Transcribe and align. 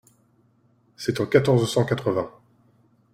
-c’est 0.97 1.19
en 1.21 1.27
quatorze 1.27 1.69
cent 1.71 1.85
quatre-vingt… 1.85 2.31